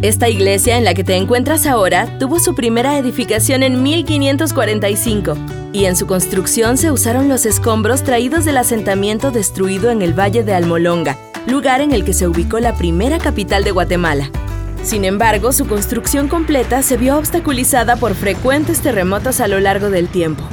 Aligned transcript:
Esta 0.00 0.28
iglesia 0.28 0.78
en 0.78 0.84
la 0.84 0.94
que 0.94 1.02
te 1.02 1.16
encuentras 1.16 1.66
ahora 1.66 2.20
tuvo 2.20 2.38
su 2.38 2.54
primera 2.54 2.96
edificación 2.98 3.64
en 3.64 3.82
1545 3.82 5.36
y 5.72 5.86
en 5.86 5.96
su 5.96 6.06
construcción 6.06 6.78
se 6.78 6.92
usaron 6.92 7.28
los 7.28 7.44
escombros 7.44 8.04
traídos 8.04 8.44
del 8.44 8.58
asentamiento 8.58 9.32
destruido 9.32 9.90
en 9.90 10.00
el 10.00 10.16
Valle 10.16 10.44
de 10.44 10.54
Almolonga, 10.54 11.18
lugar 11.48 11.80
en 11.80 11.90
el 11.90 12.04
que 12.04 12.12
se 12.12 12.28
ubicó 12.28 12.60
la 12.60 12.76
primera 12.76 13.18
capital 13.18 13.64
de 13.64 13.72
Guatemala. 13.72 14.30
Sin 14.84 15.04
embargo, 15.04 15.50
su 15.50 15.66
construcción 15.66 16.28
completa 16.28 16.82
se 16.82 16.96
vio 16.96 17.18
obstaculizada 17.18 17.96
por 17.96 18.14
frecuentes 18.14 18.80
terremotos 18.80 19.40
a 19.40 19.48
lo 19.48 19.58
largo 19.58 19.90
del 19.90 20.06
tiempo. 20.06 20.44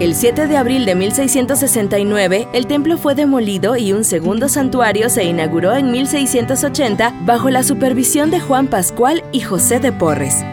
El 0.00 0.14
7 0.14 0.46
de 0.46 0.56
abril 0.56 0.84
de 0.84 0.94
1669, 0.94 2.46
el 2.52 2.68
templo 2.68 2.98
fue 2.98 3.16
demolido 3.16 3.76
y 3.76 3.92
un 3.92 4.04
segundo 4.04 4.48
santuario 4.48 5.10
se 5.10 5.24
inauguró 5.24 5.74
en 5.74 5.90
1680 5.90 7.14
bajo 7.22 7.50
la 7.50 7.64
supervisión 7.64 8.30
de 8.30 8.38
Juan 8.38 8.68
Pascual 8.68 9.24
y 9.32 9.40
José 9.40 9.80
de 9.80 9.90
Porres. 9.90 10.44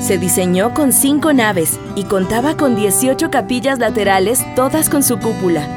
Se 0.00 0.16
diseñó 0.16 0.72
con 0.72 0.94
cinco 0.94 1.34
naves 1.34 1.78
y 1.94 2.04
contaba 2.04 2.56
con 2.56 2.74
18 2.74 3.30
capillas 3.30 3.78
laterales, 3.78 4.42
todas 4.54 4.88
con 4.88 5.02
su 5.02 5.18
cúpula. 5.18 5.68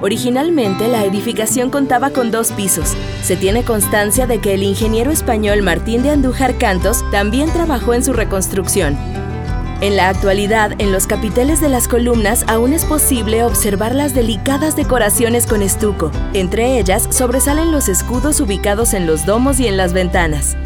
Originalmente 0.00 0.88
la 0.88 1.04
edificación 1.04 1.68
contaba 1.68 2.08
con 2.08 2.30
dos 2.30 2.52
pisos. 2.52 2.96
Se 3.22 3.36
tiene 3.36 3.64
constancia 3.64 4.26
de 4.26 4.38
que 4.38 4.54
el 4.54 4.62
ingeniero 4.62 5.10
español 5.10 5.60
Martín 5.60 6.02
de 6.02 6.08
Andújar 6.08 6.56
Cantos 6.56 7.04
también 7.10 7.50
trabajó 7.50 7.92
en 7.92 8.02
su 8.02 8.14
reconstrucción. 8.14 8.96
En 9.82 9.94
la 9.94 10.08
actualidad, 10.08 10.72
en 10.78 10.90
los 10.90 11.06
capiteles 11.06 11.60
de 11.60 11.68
las 11.68 11.86
columnas 11.86 12.44
aún 12.48 12.72
es 12.72 12.86
posible 12.86 13.44
observar 13.44 13.94
las 13.94 14.14
delicadas 14.14 14.74
decoraciones 14.74 15.46
con 15.46 15.60
estuco. 15.60 16.10
Entre 16.32 16.78
ellas 16.78 17.06
sobresalen 17.10 17.72
los 17.72 17.90
escudos 17.90 18.40
ubicados 18.40 18.94
en 18.94 19.06
los 19.06 19.26
domos 19.26 19.60
y 19.60 19.66
en 19.66 19.76
las 19.76 19.92
ventanas. 19.92 20.56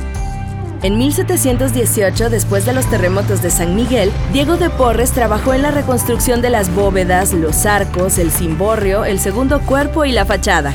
En 0.83 0.97
1718, 0.97 2.31
después 2.31 2.65
de 2.65 2.73
los 2.73 2.87
terremotos 2.87 3.43
de 3.43 3.51
San 3.51 3.75
Miguel, 3.75 4.13
Diego 4.33 4.57
de 4.57 4.71
Porres 4.71 5.11
trabajó 5.11 5.55
en 5.55 5.63
la 5.63 5.73
reconstrucción 5.73 6.41
de 6.41 6.51
las 6.51 6.73
bóvedas, 6.73 7.33
los 7.33 7.67
arcos, 7.67 8.17
el 8.17 8.31
cimborrio, 8.31 9.05
el 9.05 9.19
segundo 9.19 9.61
cuerpo 9.61 10.05
y 10.05 10.13
la 10.13 10.25
fachada. 10.25 10.73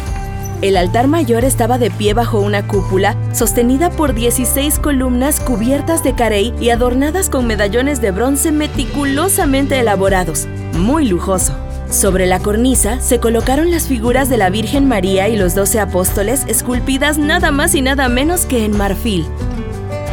El 0.61 0.78
altar 0.78 1.08
mayor 1.08 1.44
estaba 1.44 1.78
de 1.78 1.92
pie 1.92 2.14
bajo 2.14 2.39
una 2.39 2.67
cúpula 2.67 3.16
sostenida 3.34 3.89
por 3.89 4.14
16 4.14 4.80
columnas 4.80 5.39
cubiertas 5.39 6.03
de 6.03 6.16
carey 6.16 6.53
y 6.59 6.70
adornadas 6.70 7.30
con 7.30 7.45
medallones 7.45 8.02
de 8.02 8.12
bronce 8.12 8.52
meticulosamente 8.52 9.80
elaborados. 9.80 10.47
Muy 10.73 11.08
lujoso. 11.08 11.53
Sobre 11.89 12.25
la 12.25 12.39
cornisa 12.39 13.00
se 13.00 13.20
colocaron 13.20 13.70
las 13.70 13.88
figuras 13.88 14.30
de 14.30 14.38
la 14.38 14.50
Virgen 14.50 14.88
María 14.88 15.28
y 15.28 15.38
los 15.38 15.56
doce 15.56 15.80
apóstoles 15.80 16.45
esculpidas 16.47 17.17
nada 17.17 17.52
más 17.52 17.75
y 17.75 17.81
nada 17.81 18.09
menos 18.09 18.45
que 18.45 18.66
en 18.66 18.75
marfil. 18.75 19.25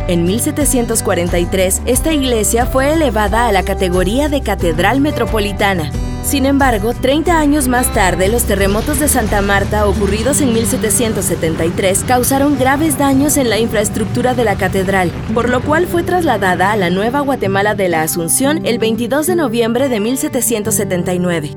En 0.09 0.25
1743, 0.25 1.83
esta 1.87 2.13
iglesia 2.13 2.67
fue 2.67 2.93
elevada 2.93 3.47
a 3.47 3.53
la 3.53 3.63
categoría 3.63 4.29
de 4.29 4.43
Catedral 4.43 5.01
Metropolitana. 5.01 5.91
Sin 6.23 6.47
embargo, 6.47 6.95
30 6.95 7.39
años 7.39 7.67
más 7.67 7.93
tarde, 7.93 8.29
los 8.29 8.45
terremotos 8.45 9.01
de 9.01 9.09
Santa 9.09 9.43
Marta 9.43 9.87
ocurridos 9.87 10.41
en 10.41 10.53
1773 10.55 12.05
causaron 12.05 12.59
graves 12.59 12.97
daños 12.97 13.37
en 13.37 13.51
la 13.51 13.59
infraestructura 13.59 14.33
de 14.33 14.45
la 14.45 14.57
catedral, 14.57 15.11
por 15.35 15.49
lo 15.49 15.61
cual 15.63 15.87
fue 15.87 16.05
trasladada 16.05 16.73
a 16.73 16.77
la 16.77 16.91
Nueva 16.91 17.21
Guatemala 17.21 17.75
de 17.75 17.89
la 17.89 18.03
Asunción 18.03 18.65
el 18.65 18.79
22 18.79 19.27
de 19.27 19.35
noviembre 19.35 19.89
de 19.89 20.01
1779. 20.01 21.51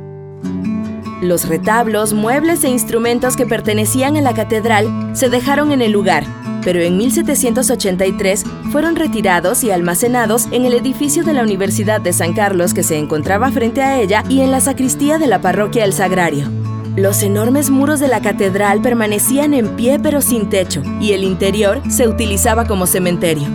Los 1.21 1.47
retablos, 1.47 2.13
muebles 2.13 2.63
e 2.63 2.69
instrumentos 2.69 3.38
que 3.38 3.45
pertenecían 3.45 4.17
a 4.17 4.21
la 4.21 4.33
catedral 4.33 5.11
se 5.13 5.30
dejaron 5.30 5.71
en 5.71 5.81
el 5.81 5.91
lugar, 5.91 6.23
pero 6.66 6.81
en 6.81 6.97
1783 6.97 8.44
fueron 8.71 8.97
retirados 8.97 9.63
y 9.63 9.71
almacenados 9.71 10.47
en 10.52 10.66
el 10.66 10.73
edificio 10.73 11.23
de 11.23 11.33
la 11.33 11.44
Universidad 11.44 12.02
de 12.02 12.11
San 12.11 12.33
Carlos 12.33 12.73
que 12.73 12.83
se 12.83 12.97
encontraba 12.97 13.52
frente 13.52 13.81
a 13.81 14.02
ella 14.02 14.23
y 14.27 14.42
en 14.42 14.52
la 14.52 14.59
sacristía 14.59 15.20
de 15.20 15.27
la 15.27 15.39
parroquia 15.39 15.86
El 15.86 15.93
Sagrario. 15.93 16.49
Los 16.98 17.21
enormes 17.23 17.70
muros 17.70 17.99
de 17.99 18.08
la 18.08 18.21
catedral 18.21 18.81
permanecían 18.81 19.54
en 19.54 19.75
pie 19.75 19.99
pero 20.02 20.21
sin 20.21 20.49
techo, 20.49 20.81
y 20.99 21.14
el 21.14 21.23
interior 21.23 21.81
se 21.89 22.08
utilizaba 22.08 22.65
como 22.65 22.87
cementerio. 22.87 23.48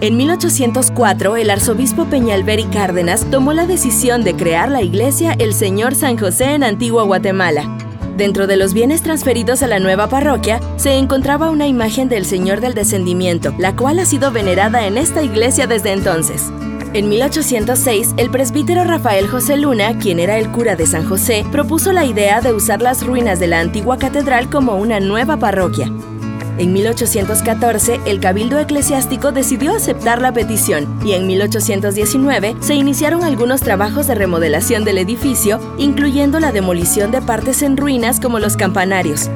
En 0.00 0.16
1804, 0.16 1.36
el 1.36 1.50
arzobispo 1.50 2.06
Peñalver 2.06 2.60
Cárdenas 2.70 3.24
tomó 3.30 3.52
la 3.52 3.66
decisión 3.66 4.22
de 4.22 4.34
crear 4.34 4.68
la 4.70 4.82
iglesia 4.82 5.32
El 5.38 5.54
Señor 5.54 5.94
San 5.94 6.18
José 6.18 6.54
en 6.54 6.62
Antigua 6.62 7.04
Guatemala, 7.04 7.78
Dentro 8.16 8.46
de 8.46 8.56
los 8.56 8.74
bienes 8.74 9.02
transferidos 9.02 9.62
a 9.62 9.66
la 9.66 9.78
nueva 9.78 10.08
parroquia 10.08 10.60
se 10.76 10.98
encontraba 10.98 11.50
una 11.50 11.66
imagen 11.66 12.08
del 12.08 12.26
Señor 12.26 12.60
del 12.60 12.74
Descendimiento, 12.74 13.54
la 13.58 13.74
cual 13.74 13.98
ha 13.98 14.04
sido 14.04 14.30
venerada 14.30 14.86
en 14.86 14.98
esta 14.98 15.22
iglesia 15.22 15.66
desde 15.66 15.92
entonces. 15.92 16.52
En 16.92 17.08
1806, 17.08 18.14
el 18.18 18.30
presbítero 18.30 18.84
Rafael 18.84 19.26
José 19.26 19.56
Luna, 19.56 19.98
quien 19.98 20.20
era 20.20 20.36
el 20.36 20.52
cura 20.52 20.76
de 20.76 20.86
San 20.86 21.08
José, 21.08 21.42
propuso 21.50 21.90
la 21.90 22.04
idea 22.04 22.42
de 22.42 22.52
usar 22.52 22.82
las 22.82 23.04
ruinas 23.04 23.40
de 23.40 23.46
la 23.46 23.60
antigua 23.60 23.96
catedral 23.96 24.50
como 24.50 24.76
una 24.76 25.00
nueva 25.00 25.38
parroquia. 25.38 25.90
En 26.58 26.72
1814, 26.72 28.00
el 28.04 28.20
Cabildo 28.20 28.58
Eclesiástico 28.58 29.32
decidió 29.32 29.74
aceptar 29.74 30.20
la 30.20 30.32
petición 30.32 31.00
y 31.04 31.12
en 31.12 31.26
1819 31.26 32.56
se 32.60 32.74
iniciaron 32.74 33.24
algunos 33.24 33.62
trabajos 33.62 34.06
de 34.06 34.14
remodelación 34.14 34.84
del 34.84 34.98
edificio, 34.98 35.60
incluyendo 35.78 36.40
la 36.40 36.52
demolición 36.52 37.10
de 37.10 37.22
partes 37.22 37.62
en 37.62 37.76
ruinas 37.76 38.20
como 38.20 38.38
los 38.38 38.56
campanarios. 38.56 39.30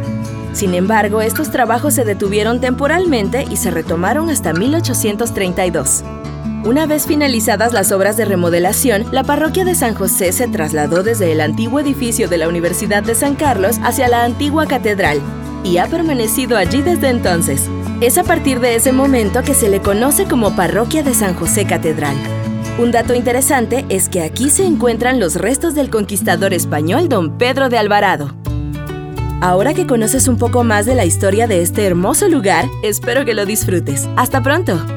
Sin 0.53 0.75
embargo, 0.75 1.21
estos 1.21 1.51
trabajos 1.51 1.95
se 1.95 2.05
detuvieron 2.05 2.61
temporalmente 2.61 3.47
y 3.51 3.57
se 3.57 3.71
retomaron 3.71 4.31
hasta 4.31 4.53
1832. 4.53 6.03
Una 6.67 6.85
vez 6.85 7.07
finalizadas 7.07 7.73
las 7.73 7.93
obras 7.93 8.17
de 8.17 8.25
remodelación, 8.25 9.05
la 9.13 9.23
parroquia 9.23 9.65
de 9.65 9.77
San 9.77 9.95
José 9.95 10.33
se 10.33 10.49
trasladó 10.49 11.05
desde 11.05 11.31
el 11.31 11.41
antiguo 11.41 11.79
edificio 11.79 12.29
de 12.29 12.39
la 12.39 12.49
Universidad 12.49 13.05
de 13.05 13.15
San 13.15 13.37
Carlos 13.37 13.77
hacia 13.85 14.09
la 14.09 14.25
antigua 14.25 14.67
catedral, 14.67 15.21
y 15.63 15.79
ha 15.79 15.87
permanecido 15.87 16.57
allí 16.57 16.83
desde 16.83 17.11
entonces. 17.11 17.71
Es 18.01 18.19
a 18.19 18.25
partir 18.25 18.59
de 18.59 18.75
ese 18.75 18.91
momento 18.91 19.45
que 19.45 19.55
se 19.55 19.69
le 19.69 19.81
conoce 19.81 20.25
como 20.25 20.57
Parroquia 20.57 21.05
de 21.05 21.15
San 21.15 21.37
José 21.37 21.67
Catedral. 21.67 22.17
Un 22.81 22.91
dato 22.91 23.15
interesante 23.15 23.85
es 23.89 24.09
que 24.09 24.23
aquí 24.23 24.51
se 24.51 24.67
encuentran 24.67 25.21
los 25.21 25.37
restos 25.37 25.77
del 25.77 25.89
conquistador 25.89 26.53
español 26.53 27.09
don 27.09 27.39
Pedro 27.39 27.69
de 27.69 27.79
Alvarado. 27.79 28.35
Ahora 29.41 29.73
que 29.73 29.87
conoces 29.87 30.27
un 30.27 30.37
poco 30.37 30.65
más 30.65 30.85
de 30.85 30.97
la 30.97 31.05
historia 31.05 31.47
de 31.47 31.63
este 31.63 31.87
hermoso 31.87 32.27
lugar, 32.27 32.65
espero 32.83 33.25
que 33.25 33.35
lo 33.35 33.47
disfrutes. 33.47 34.09
¡Hasta 34.17 34.43
pronto! 34.43 34.96